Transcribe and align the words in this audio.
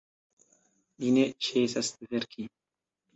Li 1.03 1.11
ne 1.17 1.25
ĉesas 1.47 1.91
verki. 2.15 2.47